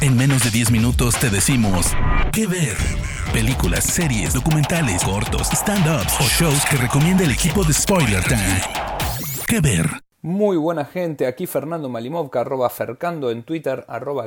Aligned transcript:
En 0.00 0.16
menos 0.16 0.44
de 0.44 0.50
10 0.50 0.70
minutos 0.70 1.14
te 1.18 1.30
decimos 1.30 1.92
qué 2.32 2.46
ver. 2.46 2.76
Películas, 3.32 3.84
series, 3.84 4.34
documentales, 4.34 5.02
cortos, 5.02 5.48
stand-ups 5.50 6.20
o 6.20 6.24
shows 6.24 6.64
que 6.66 6.76
recomienda 6.76 7.24
el 7.24 7.30
equipo 7.30 7.64
de 7.64 7.72
Spoiler 7.72 8.22
Time. 8.24 8.60
¿Qué 9.46 9.60
ver? 9.60 9.86
Muy 10.22 10.56
buena 10.56 10.84
gente, 10.84 11.26
aquí 11.26 11.46
Fernando 11.46 11.88
Malimovka, 11.88 12.40
arroba 12.40 12.70
Fercando 12.70 13.30
en 13.30 13.42
Twitter, 13.42 13.84
arroba 13.88 14.24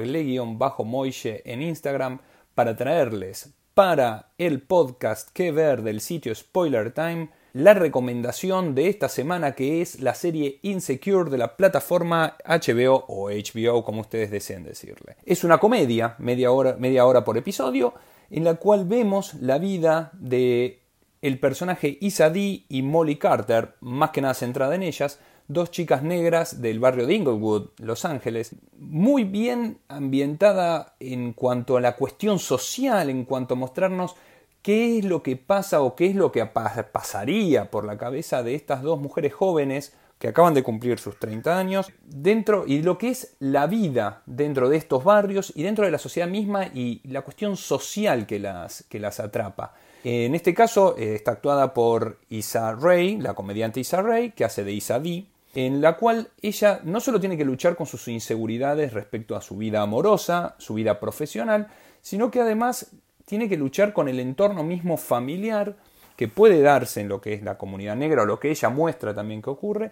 bajo 0.58 0.84
moishe 0.84 1.42
en 1.46 1.62
Instagram, 1.62 2.20
para 2.54 2.76
traerles 2.76 3.54
para 3.78 4.32
el 4.40 4.64
podcast 4.64 5.30
que 5.30 5.52
ver 5.52 5.84
del 5.84 6.02
sitio 6.02 6.34
Spoiler 6.34 6.92
Time 6.94 7.30
la 7.54 7.76
recomendación 7.76 8.74
de 8.74 8.90
esta 8.90 9.08
semana 9.08 9.54
que 9.54 9.84
es 9.84 10.02
la 10.02 10.16
serie 10.16 10.58
Insecure 10.64 11.30
de 11.30 11.38
la 11.38 11.56
plataforma 11.56 12.38
HBO 12.44 13.06
o 13.08 13.30
HBO 13.30 13.84
como 13.84 14.02
ustedes 14.02 14.32
deseen 14.32 14.64
decirle. 14.64 15.18
Es 15.24 15.44
una 15.44 15.60
comedia, 15.60 16.16
media 16.18 16.52
hora, 16.52 16.76
media 16.80 17.06
hora 17.06 17.24
por 17.24 17.38
episodio, 17.38 17.94
en 18.32 18.46
la 18.46 18.56
cual 18.56 18.86
vemos 18.86 19.36
la 19.36 19.60
vida 19.60 20.10
de 20.14 20.82
el 21.22 21.40
personaje 21.40 22.00
Isadee 22.02 22.66
y 22.70 22.82
Molly 22.82 23.18
Carter, 23.18 23.76
más 23.82 24.10
que 24.10 24.22
nada 24.22 24.34
centrada 24.34 24.74
en 24.74 24.82
ellas, 24.82 25.20
dos 25.48 25.72
chicas 25.72 26.04
negras 26.04 26.62
del 26.62 26.80
barrio 26.80 27.08
de 27.08 27.16
Inglewood, 27.16 27.70
Los 27.78 28.06
Ángeles, 28.06 28.56
muy 28.78 29.24
bien 29.24 29.80
ambientada 29.88 30.96
en 31.00 31.34
cuanto 31.34 31.78
a 31.78 31.82
la 31.82 31.96
cuestión 31.96 32.40
social, 32.40 33.10
en 33.10 33.26
cuanto 33.26 33.54
a 33.54 33.58
mostrarnos 33.58 34.16
qué 34.62 34.98
es 35.00 35.06
lo 35.06 35.24
que 35.24 35.38
pasa 35.38 35.82
o 35.82 35.96
qué 35.96 36.08
es 36.08 36.16
lo 36.16 36.32
que 36.32 36.46
pasaría 36.46 37.72
por 37.72 37.86
la 37.86 37.98
cabeza 37.98 38.44
de 38.44 38.56
estas 38.56 38.82
dos 38.82 39.00
mujeres 39.00 39.34
jóvenes 39.34 39.94
que 40.20 40.30
acaban 40.30 40.54
de 40.54 40.64
cumplir 40.64 40.98
sus 40.98 41.20
30 41.20 41.58
años, 41.58 41.92
dentro 42.04 42.66
y 42.66 42.82
lo 42.82 42.98
que 42.98 43.10
es 43.10 43.36
la 43.40 43.68
vida 43.68 44.24
dentro 44.26 44.68
de 44.68 44.78
estos 44.78 45.04
barrios 45.04 45.54
y 45.56 45.64
dentro 45.64 45.86
de 45.86 45.92
la 45.92 46.00
sociedad 46.00 46.28
misma 46.28 46.66
y 46.74 47.02
la 47.08 47.22
cuestión 47.22 47.56
social 47.56 48.26
que 48.26 48.40
las, 48.40 48.84
que 48.90 49.00
las 49.00 49.20
atrapa. 49.20 49.74
En 50.04 50.36
este 50.36 50.54
caso 50.54 50.96
eh, 50.98 51.16
está 51.16 51.32
actuada 51.32 51.74
por 51.74 52.18
Isa 52.30 52.74
Ray, 52.74 53.18
la 53.18 53.36
comediante 53.36 53.80
Isa 53.80 54.02
Ray, 54.02 54.32
que 54.32 54.46
hace 54.46 54.64
de 54.64 54.72
Isa 54.72 55.00
D, 55.00 55.26
en 55.58 55.82
la 55.82 55.98
cual 55.98 56.30
ella 56.40 56.82
no 56.84 57.00
solo 57.00 57.20
tiene 57.20 57.36
que 57.36 57.44
luchar 57.44 57.76
con 57.76 57.88
sus 57.88 58.08
inseguridades 58.10 58.94
respecto 58.94 59.36
a 59.36 59.42
su 59.42 59.58
vida 59.58 59.82
amorosa, 59.82 60.54
su 60.60 60.76
vida 60.76 61.00
profesional, 61.00 61.68
sino 62.00 62.30
que 62.30 62.42
además 62.42 62.92
tiene 63.26 63.50
que 63.50 63.58
luchar 63.58 63.92
con 63.92 64.08
el 64.08 64.20
entorno 64.20 64.64
mismo 64.64 64.98
familiar 64.98 65.76
que 66.16 66.28
puede 66.28 66.62
darse 66.62 67.02
en 67.02 67.10
lo 67.10 67.20
que 67.22 67.34
es 67.34 67.42
la 67.42 67.58
comunidad 67.58 67.96
negra 67.96 68.22
o 68.22 68.26
lo 68.28 68.40
que 68.40 68.52
ella 68.52 68.70
muestra 68.70 69.16
también 69.16 69.42
que 69.42 69.50
ocurre, 69.50 69.92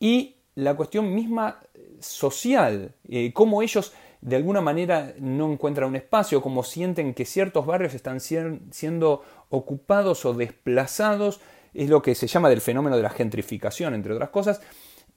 y 0.00 0.34
la 0.56 0.74
cuestión 0.74 1.14
misma 1.14 1.60
social, 2.00 2.90
eh, 3.08 3.32
cómo 3.32 3.62
ellos 3.62 3.92
de 4.20 4.34
alguna 4.34 4.62
manera 4.62 5.14
no 5.20 5.52
encuentran 5.52 5.90
un 5.90 5.96
espacio, 5.96 6.42
cómo 6.42 6.64
sienten 6.64 7.14
que 7.14 7.24
ciertos 7.24 7.66
barrios 7.66 7.94
están 7.94 8.18
siendo 8.18 9.22
ocupados 9.48 10.24
o 10.24 10.34
desplazados, 10.34 11.40
es 11.72 11.88
lo 11.88 12.02
que 12.02 12.16
se 12.16 12.26
llama 12.26 12.48
del 12.48 12.60
fenómeno 12.60 12.96
de 12.96 13.02
la 13.02 13.10
gentrificación, 13.10 13.94
entre 13.94 14.12
otras 14.12 14.30
cosas, 14.30 14.60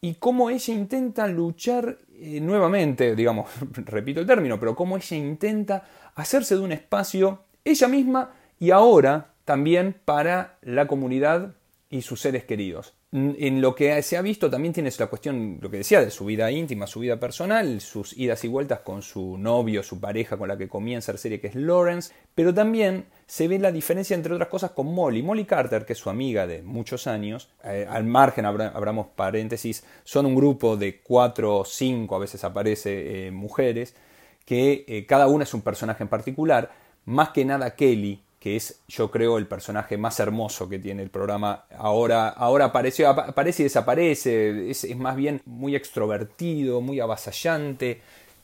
y 0.01 0.15
cómo 0.15 0.49
ella 0.49 0.73
intenta 0.73 1.27
luchar 1.27 1.99
eh, 2.19 2.39
nuevamente, 2.41 3.15
digamos, 3.15 3.49
repito 3.73 4.19
el 4.19 4.27
término, 4.27 4.59
pero 4.59 4.75
cómo 4.75 4.97
ella 4.97 5.17
intenta 5.17 5.83
hacerse 6.15 6.55
de 6.55 6.61
un 6.61 6.71
espacio 6.71 7.43
ella 7.63 7.87
misma 7.87 8.31
y 8.59 8.71
ahora 8.71 9.33
también 9.45 9.95
para 10.05 10.57
la 10.61 10.87
comunidad 10.87 11.55
y 11.89 12.01
sus 12.01 12.21
seres 12.21 12.43
queridos. 12.43 12.96
En 13.13 13.61
lo 13.61 13.73
que 13.73 14.01
se 14.03 14.17
ha 14.17 14.21
visto 14.21 14.49
también 14.49 14.73
tiene 14.73 14.91
la 14.99 15.07
cuestión, 15.07 15.59
lo 15.61 15.71
que 15.71 15.77
decía, 15.77 16.01
de 16.01 16.11
su 16.11 16.25
vida 16.25 16.51
íntima, 16.51 16.87
su 16.87 16.99
vida 16.99 17.17
personal, 17.17 17.79
sus 17.79 18.17
idas 18.17 18.43
y 18.43 18.49
vueltas 18.49 18.81
con 18.81 19.01
su 19.01 19.37
novio, 19.37 19.81
su 19.81 20.01
pareja 20.01 20.35
con 20.35 20.49
la 20.49 20.57
que 20.57 20.67
comienza 20.67 21.13
la 21.13 21.17
serie, 21.17 21.39
que 21.39 21.47
es 21.47 21.55
Lawrence, 21.55 22.13
pero 22.35 22.53
también 22.53 23.05
se 23.25 23.47
ve 23.47 23.59
la 23.59 23.71
diferencia, 23.71 24.13
entre 24.13 24.33
otras 24.33 24.49
cosas, 24.49 24.71
con 24.71 24.93
Molly. 24.93 25.23
Molly 25.23 25.45
Carter, 25.45 25.85
que 25.85 25.93
es 25.93 25.99
su 25.99 26.09
amiga 26.09 26.47
de 26.47 26.61
muchos 26.63 27.07
años, 27.07 27.49
eh, 27.63 27.87
al 27.89 28.03
margen, 28.03 28.45
abramos 28.45 29.07
paréntesis, 29.15 29.85
son 30.03 30.25
un 30.25 30.35
grupo 30.35 30.75
de 30.75 30.99
cuatro 30.99 31.59
o 31.59 31.65
cinco, 31.65 32.17
a 32.17 32.19
veces 32.19 32.43
aparece, 32.43 33.27
eh, 33.27 33.31
mujeres, 33.31 33.95
que 34.43 34.83
eh, 34.85 35.05
cada 35.05 35.27
una 35.27 35.45
es 35.45 35.53
un 35.53 35.61
personaje 35.61 36.03
en 36.03 36.09
particular, 36.09 36.71
más 37.05 37.29
que 37.29 37.45
nada 37.45 37.73
Kelly, 37.73 38.21
que 38.39 38.55
es 38.55 38.81
yo 38.87 39.09
creo 39.09 39.37
el 39.37 39.47
personaje 39.47 39.97
más 39.97 40.19
hermoso 40.19 40.69
que 40.69 40.79
tiene 40.79 41.01
el 41.01 41.09
programa, 41.09 41.65
ahora, 41.75 42.29
ahora 42.29 42.65
apareció, 42.65 43.09
aparece 43.09 43.63
y 43.63 43.65
desaparece, 43.65 44.69
es, 44.69 44.95
más 44.95 45.15
bien 45.15 45.41
muy 45.45 45.75
extrovertido, 45.75 46.81
muy 46.81 46.99
avasallante, 46.99 48.01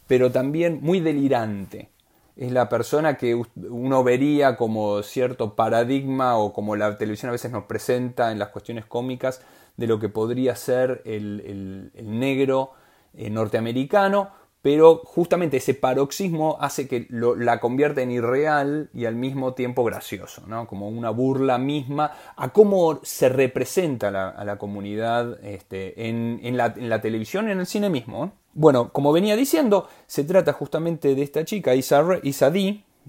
pero 0.07 0.31
también 0.31 0.79
muy 0.81 0.99
delirante. 0.99 1.89
Es 2.35 2.51
la 2.51 2.67
persona 2.67 3.15
que 3.15 3.39
uno 3.55 4.03
vería 4.03 4.55
como 4.57 5.03
cierto 5.03 5.53
paradigma 5.53 6.37
o 6.37 6.51
como 6.51 6.75
la 6.75 6.97
televisión 6.97 7.29
a 7.29 7.33
veces 7.33 7.51
nos 7.51 7.65
presenta 7.65 8.31
en 8.31 8.39
las 8.39 8.49
cuestiones 8.49 8.85
cómicas 8.85 9.41
de 9.77 9.85
lo 9.85 9.99
que 9.99 10.09
podría 10.09 10.55
ser 10.55 11.03
el, 11.05 11.91
negro 12.03 12.71
eh, 13.15 13.29
norteamericano, 13.29 14.31
pero 14.63 15.01
justamente 15.03 15.57
ese 15.57 15.73
paroxismo 15.73 16.57
hace 16.61 16.87
que 16.87 17.05
la 17.09 17.59
convierta 17.59 18.01
en 18.01 18.11
irreal 18.11 18.89
y 18.93 19.03
al 19.03 19.13
mismo 19.13 19.53
tiempo 19.53 19.83
gracioso, 19.83 20.41
¿no? 20.47 20.67
como 20.67 20.87
una 20.87 21.09
burla 21.09 21.57
misma 21.57 22.13
a 22.37 22.53
cómo 22.53 23.01
se 23.03 23.27
representa 23.27 24.07
a 24.07 24.45
la 24.45 24.57
comunidad 24.57 25.37
este, 25.43 26.07
en, 26.07 26.55
la, 26.55 27.01
televisión 27.01 27.49
y 27.49 27.51
en 27.51 27.59
el 27.59 27.65
cine 27.65 27.89
mismo. 27.89 28.31
Bueno, 28.53 28.89
como 28.93 29.11
venía 29.11 29.35
diciendo, 29.35 29.89
se 30.07 30.23
trata 30.23 30.53
justamente 30.53 31.13
de 31.13 31.23
esta 31.23 31.43
chica, 31.43 31.75
Isa, 31.75 32.01
Isa 32.23 32.49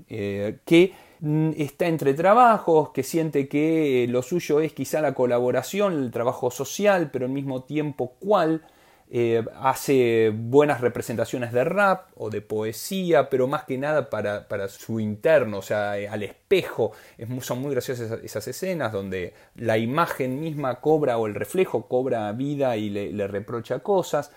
eh, 0.08 0.58
que 0.64 0.92
mm, 1.20 1.50
está 1.56 1.86
entre 1.86 2.14
trabajos, 2.14 2.90
que 2.90 3.04
siente 3.04 3.46
que 3.46 4.06
lo 4.08 4.22
suyo 4.22 4.58
es 4.58 4.72
quizá 4.72 5.00
la 5.00 5.14
colaboración, 5.14 5.92
el 5.92 6.10
trabajo 6.10 6.50
social, 6.50 7.10
pero 7.12 7.26
al 7.26 7.30
mismo 7.30 7.62
tiempo 7.62 8.14
cuál 8.18 8.62
eh, 9.10 9.44
hace 9.60 10.32
buenas 10.34 10.80
representaciones 10.80 11.52
de 11.52 11.62
rap 11.64 12.08
o 12.16 12.30
de 12.30 12.40
poesía, 12.40 13.28
pero 13.28 13.46
más 13.46 13.64
que 13.64 13.76
nada 13.76 14.08
para, 14.08 14.68
su 14.68 14.98
interno, 14.98 15.58
o 15.58 15.62
sea, 15.62 15.98
eh, 15.98 16.08
al 16.08 16.22
espejo. 16.22 16.92
son 17.40 17.60
muy 17.60 17.72
graciosas 17.72 18.10
esas, 18.22 18.48
escenas 18.48 18.92
donde 18.92 19.34
la 19.56 19.76
imagen 19.78 20.40
misma 20.40 20.80
cobra 20.80 21.18
o 21.18 21.26
el 21.26 21.34
reflejo 21.34 21.86
cobra 21.86 22.32
vida 22.32 22.76
y 22.76 22.90
le, 22.90 23.28
reprocha 23.28 23.80
cosas. 23.80 24.32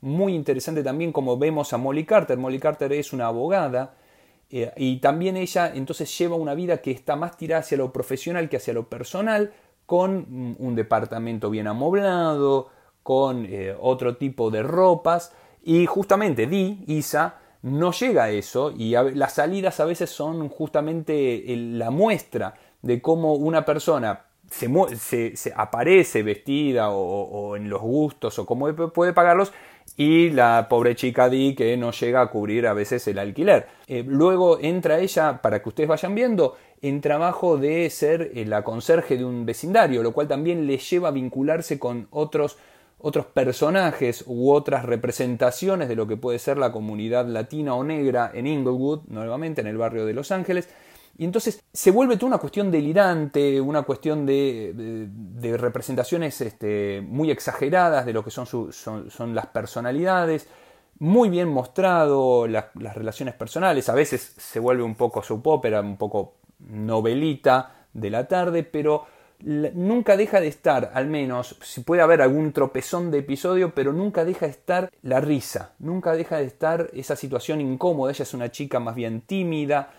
Muy 0.00 0.34
interesante 0.34 0.82
también 0.82 1.12
como 1.12 1.38
vemos 1.38 1.72
a 1.72 1.76
Molly 1.78 2.04
Carter. 2.04 2.38
Molly 2.38 2.58
Carter 2.58 2.92
es 2.92 3.12
una 3.12 3.26
abogada. 3.26 3.94
Eh, 4.50 4.72
y 4.76 4.98
también 4.98 5.36
ella 5.36 5.72
entonces 5.74 6.16
lleva 6.18 6.36
una 6.36 6.54
vida 6.54 6.78
que 6.78 6.90
está 6.90 7.16
más 7.16 7.36
tirada 7.36 7.60
hacia 7.60 7.76
lo 7.76 7.92
profesional 7.92 8.48
que 8.48 8.56
hacia 8.56 8.72
lo 8.72 8.88
personal, 8.88 9.52
con 9.86 10.56
un 10.58 10.74
departamento 10.74 11.50
bien 11.50 11.66
amoblado, 11.66 12.70
con 13.06 13.46
eh, 13.48 13.72
otro 13.80 14.16
tipo 14.16 14.50
de 14.50 14.64
ropas. 14.64 15.32
Y 15.62 15.86
justamente 15.86 16.48
Di, 16.48 16.82
Isa, 16.88 17.36
no 17.62 17.92
llega 17.92 18.24
a 18.24 18.30
eso. 18.30 18.72
Y 18.76 18.96
las 19.14 19.34
salidas 19.34 19.78
a 19.78 19.84
veces 19.84 20.10
son 20.10 20.48
justamente 20.48 21.44
la 21.46 21.92
muestra 21.92 22.54
de 22.82 23.00
cómo 23.00 23.34
una 23.34 23.64
persona 23.64 24.24
se, 24.50 25.36
se, 25.36 25.52
aparece 25.54 26.24
vestida 26.24 26.90
o, 26.90 27.54
en 27.54 27.70
los 27.70 27.80
gustos 27.80 28.40
o 28.40 28.44
cómo 28.44 28.74
puede 28.74 29.12
pagarlos. 29.12 29.52
Y 29.96 30.30
la 30.30 30.66
pobre 30.68 30.96
chica 30.96 31.28
Di 31.28 31.54
que 31.54 31.76
no 31.76 31.92
llega 31.92 32.22
a 32.22 32.26
cubrir 32.26 32.66
a 32.66 32.74
veces 32.74 33.06
el 33.06 33.20
alquiler. 33.20 33.68
Eh, 33.86 34.02
luego 34.04 34.58
entra 34.60 34.98
ella, 34.98 35.40
para 35.40 35.62
que 35.62 35.68
ustedes 35.68 35.88
vayan 35.88 36.16
viendo, 36.16 36.56
en 36.82 37.00
trabajo 37.00 37.56
de 37.56 37.88
ser 37.88 38.32
eh, 38.34 38.44
la 38.46 38.64
conserje 38.64 39.16
de 39.16 39.24
un 39.24 39.46
vecindario, 39.46 40.02
lo 40.02 40.12
cual 40.12 40.26
también 40.26 40.66
le 40.66 40.78
lleva 40.78 41.08
a 41.08 41.12
vincularse 41.12 41.78
con 41.78 42.08
otros 42.10 42.58
otros 43.06 43.26
personajes 43.26 44.24
u 44.26 44.50
otras 44.50 44.84
representaciones 44.84 45.88
de 45.88 45.94
lo 45.94 46.08
que 46.08 46.16
puede 46.16 46.40
ser 46.40 46.58
la 46.58 46.72
comunidad 46.72 47.24
latina 47.28 47.76
o 47.76 47.84
negra 47.84 48.32
en 48.34 48.48
Inglewood, 48.48 49.02
nuevamente 49.06 49.60
en 49.60 49.68
el 49.68 49.76
barrio 49.76 50.06
de 50.06 50.12
Los 50.12 50.32
Ángeles. 50.32 50.68
Y 51.16 51.24
entonces 51.24 51.62
se 51.72 51.92
vuelve 51.92 52.16
toda 52.16 52.30
una 52.30 52.38
cuestión 52.38 52.68
delirante, 52.72 53.60
una 53.60 53.82
cuestión 53.82 54.26
de, 54.26 55.08
representaciones 55.56 56.40
este, 56.40 57.00
muy 57.00 57.30
exageradas 57.30 58.06
de 58.06 58.12
lo 58.12 58.24
que 58.24 58.32
son, 58.32 58.72
son, 58.72 59.34
las 59.36 59.46
personalidades, 59.46 60.48
muy 60.98 61.28
bien 61.28 61.46
mostrado 61.46 62.48
las, 62.48 62.74
relaciones 62.74 63.34
personales, 63.34 63.88
a 63.88 63.94
veces 63.94 64.34
se 64.36 64.58
vuelve 64.58 64.82
un 64.82 64.96
poco 64.96 65.22
soap 65.22 65.46
opera, 65.46 65.80
un 65.80 65.96
poco 65.96 66.34
novelita 66.58 67.84
de 67.92 68.10
la 68.10 68.26
tarde, 68.26 68.64
pero 68.64 69.06
nunca 69.42 70.16
deja 70.16 70.40
de 70.40 70.48
estar, 70.48 70.90
al 70.94 71.06
menos, 71.06 71.56
si 71.62 71.82
puede 71.82 72.02
haber 72.02 72.22
algún 72.22 72.52
tropezón 72.52 73.10
de 73.10 73.18
episodio, 73.18 73.74
pero 73.74 73.92
nunca 73.92 74.24
deja 74.24 74.46
de 74.46 74.52
estar 74.52 74.90
la 75.02 75.20
risa, 75.20 75.74
nunca 75.78 76.12
deja 76.12 76.38
de 76.38 76.44
estar 76.44 76.90
esa 76.92 77.16
situación 77.16 77.60
incómoda. 77.60 78.12
Ella 78.12 78.22
es 78.22 78.34
una 78.34 78.50
chica 78.50 78.80
más 78.80 78.94
bien 78.94 79.20
tímida, 79.22 79.90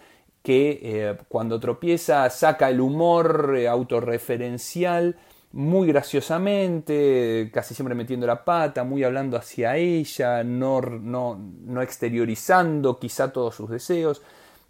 que 0.43 0.79
eh, 0.81 1.17
cuando 1.27 1.59
tropieza 1.59 2.29
saca 2.29 2.69
el 2.69 2.79
humor 2.79 3.55
eh, 3.57 3.67
autorreferencial, 3.67 5.17
muy 5.51 5.87
graciosamente, 5.87 7.49
casi 7.53 7.73
siempre 7.73 7.95
metiendo 7.95 8.27
la 8.27 8.43
pata, 8.45 8.83
muy 8.83 9.03
hablando 9.03 9.37
hacia 9.37 9.75
ella, 9.77 10.43
no, 10.43 10.81
no, 10.81 11.39
no 11.65 11.81
exteriorizando 11.81 12.99
quizá 12.99 13.31
todos 13.31 13.55
sus 13.55 13.69
deseos. 13.69 14.21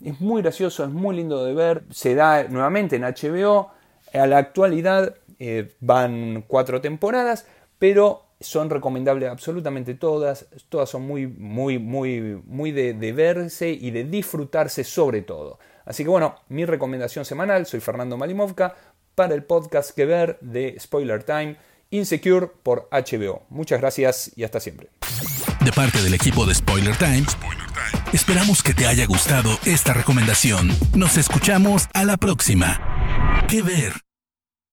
Es 0.03 0.21
muy 0.21 0.41
gracioso, 0.41 0.83
es 0.83 0.91
muy 0.91 1.15
lindo 1.15 1.43
de 1.43 1.53
ver. 1.53 1.83
Se 1.89 2.15
da 2.15 2.43
nuevamente 2.43 2.97
en 2.97 3.03
HBO. 3.03 3.71
A 4.13 4.27
la 4.27 4.37
actualidad 4.37 5.15
eh, 5.39 5.73
van 5.79 6.43
cuatro 6.47 6.81
temporadas, 6.81 7.45
pero 7.79 8.23
son 8.39 8.69
recomendables 8.69 9.29
absolutamente 9.29 9.93
todas. 9.95 10.47
Todas 10.69 10.89
son 10.89 11.03
muy, 11.03 11.27
muy, 11.27 11.79
muy, 11.79 12.41
muy 12.45 12.71
de, 12.71 12.93
de 12.93 13.11
verse 13.11 13.69
y 13.69 13.91
de 13.91 14.03
disfrutarse 14.03 14.83
sobre 14.83 15.21
todo. 15.21 15.59
Así 15.85 16.03
que 16.03 16.09
bueno, 16.09 16.35
mi 16.49 16.65
recomendación 16.65 17.25
semanal, 17.25 17.65
soy 17.65 17.79
Fernando 17.79 18.17
Malimovka, 18.17 18.75
para 19.15 19.33
el 19.33 19.43
podcast 19.43 19.91
que 19.91 20.05
ver 20.05 20.37
de 20.41 20.77
Spoiler 20.79 21.23
Time, 21.23 21.57
Insecure 21.89 22.47
por 22.61 22.89
HBO. 22.91 23.43
Muchas 23.49 23.79
gracias 23.79 24.31
y 24.35 24.43
hasta 24.43 24.59
siempre. 24.59 24.89
De 25.61 25.71
parte 25.71 26.01
del 26.01 26.13
equipo 26.13 26.45
de 26.45 26.53
Spoiler 26.53 26.95
Time, 26.97 27.25
esperamos 28.13 28.61
que 28.61 28.73
te 28.73 28.85
haya 28.85 29.05
gustado 29.05 29.49
esta 29.65 29.93
recomendación. 29.93 30.69
Nos 30.95 31.17
escuchamos 31.17 31.87
a 31.93 32.03
la 32.03 32.17
próxima. 32.17 33.16
¿Qué 33.47 33.61
ver? 33.61 34.06